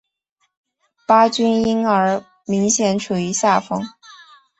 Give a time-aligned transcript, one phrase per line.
[1.07, 3.83] 巴军因而明显处于下风。